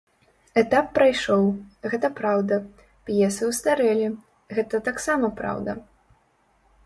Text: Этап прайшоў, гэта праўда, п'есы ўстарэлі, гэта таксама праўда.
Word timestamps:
Этап 0.61 0.87
прайшоў, 0.95 1.43
гэта 1.91 2.07
праўда, 2.19 2.55
п'есы 3.09 3.43
ўстарэлі, 3.51 4.09
гэта 4.61 4.75
таксама 4.89 5.27
праўда. 5.43 5.71